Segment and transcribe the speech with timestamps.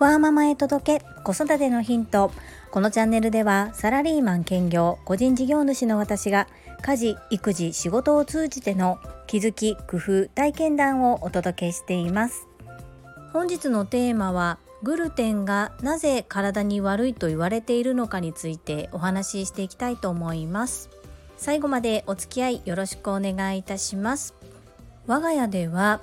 [0.00, 2.32] ワーママへ届け子育てのヒント。
[2.70, 6.46] このチャンネルではサラリーマン兼業個人事業主の私が
[6.80, 12.48] 家事育児仕事を通じての気づき工夫体験談をお届けしています。
[13.34, 20.88] 本日のテーマはグルテンがなぜ体に悪いと言われているのかについてお話ししていきたいと思います。
[21.36, 24.32] 最後までお付き合いよろしくお願いいたします。
[25.06, 26.00] 我が家では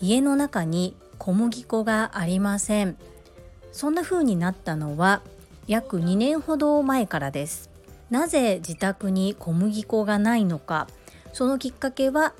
[0.00, 2.96] 家の中に小麦粉がありません。
[3.74, 5.20] そんな風になったのは
[5.66, 7.70] 約2年ほど前からです。
[8.08, 10.86] なぜ自宅に小麦粉がないのか。
[11.32, 12.34] そのきっかけは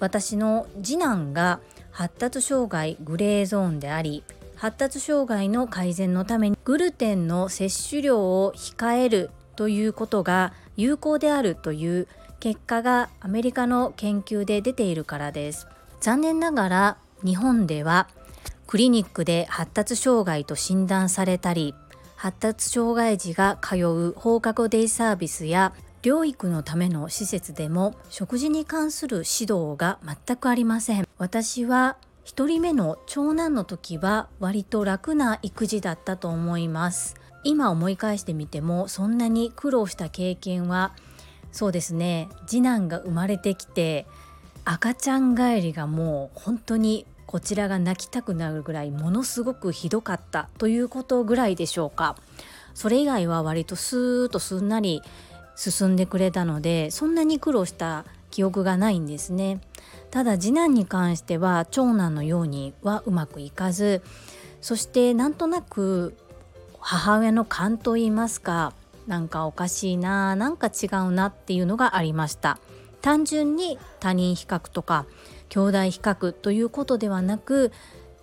[0.00, 1.60] 私の次男が
[1.92, 4.24] 発達障害グレーゾーンであり
[4.56, 12.08] 発達障害の改善のためにグルテンの摂取量を控えるということが有効であるという
[12.40, 15.68] 結果がアメリカの研究で出ているからです。
[16.00, 18.08] 残念ながら日本では
[18.70, 21.74] クリニックで発達障害と診断されたり
[22.14, 25.72] 発達障害児が通う放課後デイサービスや
[26.04, 31.08] 療育のための施設でも食事に関する指導が全くありません。
[31.18, 37.16] 私は1人目の長男の時は割と楽な育児だったと思います。
[37.42, 40.92] 今思い返してみてもそんなに苦労した経験は
[41.50, 44.06] そうですね次男が生まれてきて
[44.64, 52.16] 赤ちゃん帰りがもう本当にこちらが泣きたくなるぐらいものすごくひどかったということぐらいでしょうか。
[52.74, 55.00] それ以外は割とスーッとすんなり
[55.54, 59.60] 進んでくれたのでそんなに苦労した記憶がないんですね。
[60.10, 64.02] ただ次男に関しては長男のようにはうまくいかず
[64.60, 66.16] そしてなんとなく
[66.80, 68.72] 母親の勘と言いますか
[69.06, 72.58] なんかおかしいななんか違うなっていうのがありました。
[73.02, 75.06] 単純に他人比較とか
[75.50, 77.72] 兄弟比較ということではなく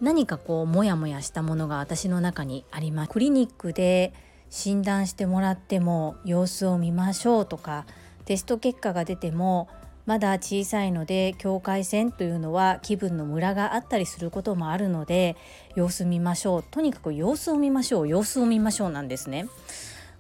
[0.02, 3.12] 何かこうモヤモヤしたものが私の中にあります。
[3.12, 4.14] クリニックで
[4.50, 7.86] 診断してもらっても様子を見ましょうとか
[8.26, 9.68] テスト結果が出ても
[10.06, 15.36] まだ小さいので境界線というのは気分のムラがあったりすることもあるので
[15.76, 16.64] 様子見ましょう。
[16.64, 18.08] とにかく様子を見ましょう。
[18.08, 19.50] 様子を見ましょうなんですね。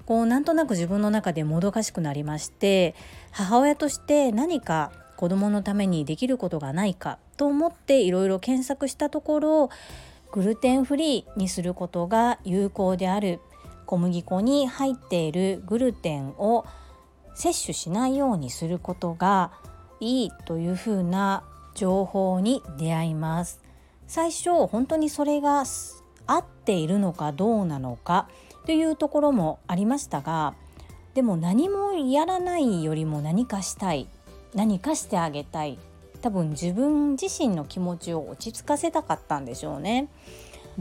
[0.05, 2.95] こうなんとなく自分の中でもどかしくなりまして
[3.31, 9.69] 母親として何か子供のためにできることがないかと思っていろいろ検索したところ
[10.31, 13.39] グルテンフリーにすることが有効である。
[13.85, 16.65] 小麦粉に入っているグルテンを
[17.35, 19.51] 摂取しないようにすることが
[20.01, 23.61] いいというふうな情報に出会います。
[24.05, 25.63] 最初本当にそれが
[26.25, 28.27] 合っているのかどうなのか
[28.65, 30.55] というところもありましたが
[31.13, 34.07] でも何もやらないよりも何かしたい
[34.53, 35.77] 何かしてあげたい。
[36.21, 40.07] 多分自分自身の気持ちを落ち着かせたかったんでしょうね。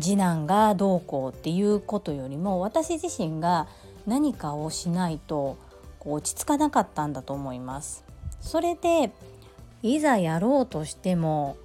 [0.01, 3.67] 次男がどうこうっていうことよりも私自身が
[4.07, 5.57] 何かをしないと
[6.05, 8.05] 落ち着かなかったんだと思います。
[8.41, 9.11] それで
[9.83, 11.57] いざやろうとしても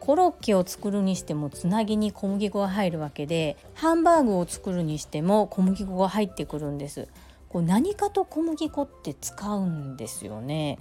[0.00, 7.08] コロッケを作るにしてもつなぎに小麦粉が入るわけでハンバーグを作るにしても小麦粉が入ってくるんです。
[7.48, 10.78] こう何かと小麦粉って使うんですよね。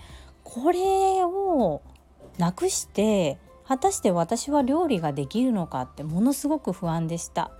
[0.50, 1.81] これを
[2.38, 3.38] なくして
[3.68, 7.52] 果たして私は料理ができるのかってものすごく不安でした。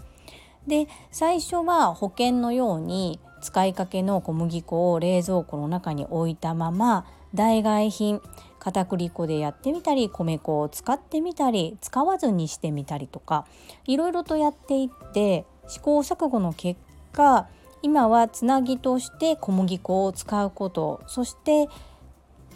[0.68, 8.22] で最初は保険のように使いかけの小麦粉を冷蔵庫の中に置いたまま代替品
[8.58, 13.46] 片栗粉でやってみたり米粉を使ってみたり使わずにしてみたりとか
[13.86, 16.80] いろいろとやっていって試行錯誤の結
[17.12, 17.47] 果
[17.81, 21.70] 今はつなぎとして小麦粉を使うことそして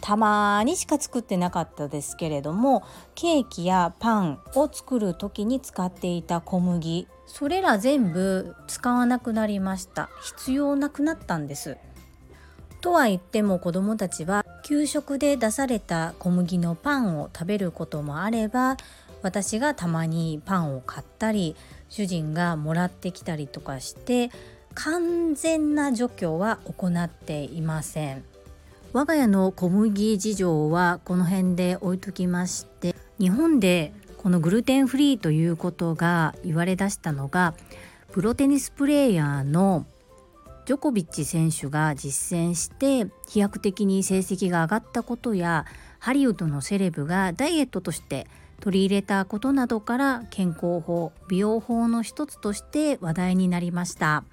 [0.02, 2.82] たまにしか作ってなかったですけれども
[3.14, 7.06] ケーキやパンを作る時に使っていた小麦。
[7.26, 10.10] それら全部使わなくなりました。
[10.22, 11.78] 必要なくなったんです。
[12.82, 18.76] とは言っても子どもたちは給食で出された小麦のパンを食べることもあれば
[19.22, 21.54] 私がたまにパンを買ったり
[21.88, 24.32] 主人がもらってきたりとかして
[24.74, 28.31] 完全な除去は行っていません。
[28.92, 37.54] 我が家の小麦事情はこの辺で置いときまして日本でこのグルテンフリーということが言われだしたのが
[38.10, 39.86] プロテニスプレーヤーの
[40.66, 45.64] ジョコビッチ選手が実践して飛躍的に成績が上がったことや
[45.98, 48.26] ハリウッドのセレブがダイエットとして
[48.60, 54.24] 取り入れたことなどから健康法美容法の一つとして話題になりました。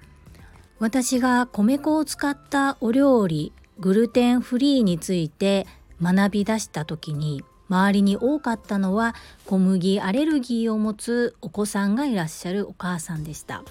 [0.78, 5.66] 私が米粉を使ったお料理グルテンフリーについて
[6.02, 9.14] 学び出した時に周りに多かったのは
[9.46, 13.62] 小麦アレルギーを持つお子さんがいらっしゃるお母さんでした。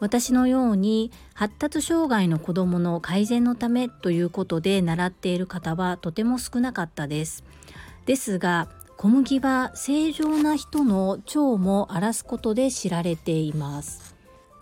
[0.00, 7.44] 私のように発達障害の子どもの改善のためということで習っている方はとても少なかったです。
[8.06, 14.11] ですが小麦は正常な人の腸も荒らすことで知られています。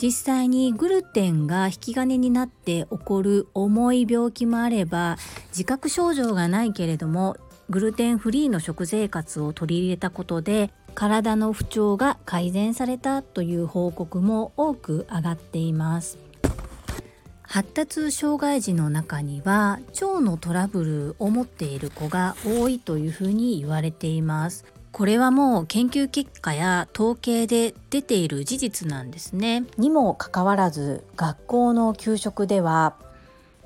[0.01, 5.19] 実際にグルテンが引き金になって起こる重い病気もあれば
[5.49, 7.37] 自覚症状がないけれども
[7.69, 16.19] グルテンフリーの食生活を取り入れたことで体の不調が改善されたという報告も多く上がっています。
[17.43, 24.65] 発達障害児の中には腸のトラブルを持っている子が多いというふうに言われています。
[24.93, 29.65] これはもう研究結果や統計で出ている事実なんですね。
[29.79, 32.95] にもかかわらず学校の給食では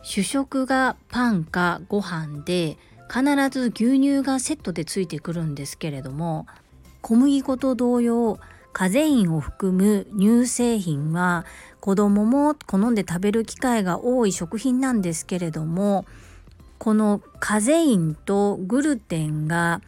[0.02, 2.76] 主食がパンかご飯で
[3.08, 6.46] 必ず牛乳がセットでついてくるんですけれども
[7.00, 8.38] 小麦粉と同様
[8.74, 11.46] カゼインを含む乳製品は
[11.80, 16.04] 子供も好んで食べる機会が多い食品なんですけれども
[16.78, 19.80] このカゼインとグルテンが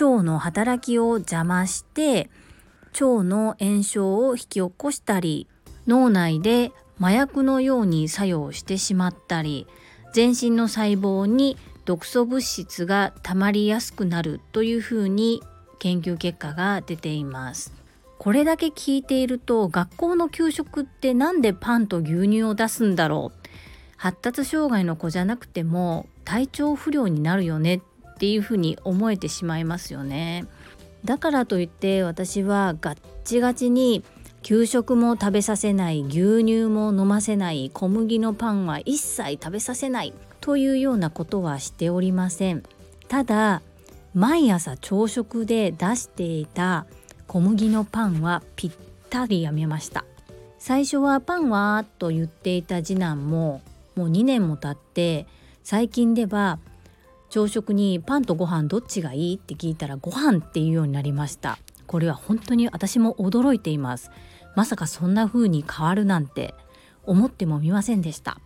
[0.00, 2.28] 腸の働きを邪魔して
[2.92, 5.46] 腸の炎症を引き起こしたり
[5.86, 9.66] 脳内で麻薬のように作用してしまったり
[10.12, 15.42] 全身の細胞に毒素物質が溜まりやすくなるというふうに
[15.78, 17.72] 研究結果が出ています。
[18.18, 23.38] これだけ聞いていると学校の給食って何でパンと牛乳を出すんだろう？
[23.96, 27.82] 発達障害の子じゃなくても体調不良になるよね
[28.24, 30.46] っていうふうに思えてしまいますよね。
[31.04, 34.02] だからといって私はガッチガチに
[34.40, 42.62] 給食も食べさせない牛乳も飲ませない小麦のパンは一切食べさせないというようなことはしておりません。
[43.08, 43.60] ただ
[44.14, 46.86] 毎朝朝食で出していた
[47.26, 48.70] 小麦のパンはぴっ
[49.10, 50.06] たりやめました。
[50.58, 53.60] 最初はパンはと言っていた次男も
[53.96, 55.26] もう2年も経って
[55.62, 56.58] 最近では
[57.34, 61.58] 朝食にパンとご飯どっちがいいって聞いたらご飯っていうようになりました。
[61.88, 64.12] これは本当に私も驚いています。
[64.54, 66.54] まさかそんな風に変わるなんて
[67.02, 68.38] 思ってもみませんでした。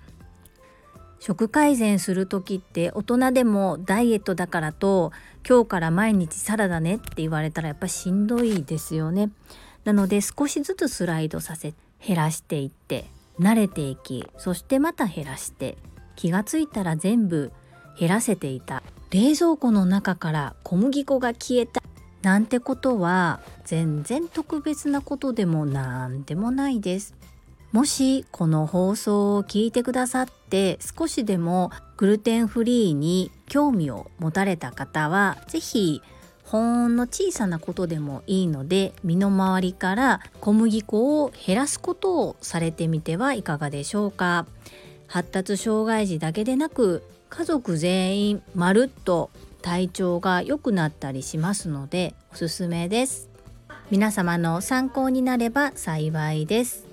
[1.18, 5.12] 食改善する時って大人でもダイエットだからと
[5.46, 9.30] 今日から毎日サラダねって言われたらやっぱしんどいですよね。
[9.84, 13.04] なので少しずつスライドさせ減らしていって
[13.38, 15.76] 慣れていきそしてまた減らして
[16.16, 17.52] 気がついたら全部
[17.98, 18.82] 減らせていた。
[19.10, 21.82] 冷蔵庫の中から小麦粉が消えた。
[22.22, 27.14] なんてことは全然特別なことでもなんでもないです。
[27.72, 36.02] もしこの放送を聞いてくださって少しでもグルテンフリーに興味を持たれた方は是非
[36.44, 44.46] ほんの小さなことでもいいので身の回りから小麦粉を減らすことをされてみてはいかがでしょうか。
[45.06, 49.30] 発達障害児だけでなく家族全員まるっと
[49.62, 53.28] 体調が良くなったりしますのでおすすめです
[53.90, 56.88] 皆様の参考になれば幸いです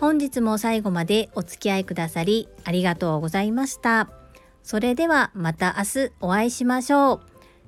[0.00, 4.10] 本日も最後までお付き合いくださりありがとうございました。
[4.62, 7.20] それではまた明日お会いしましょう。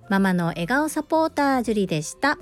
[0.08, 2.38] ママの笑顔サポータージュリでした。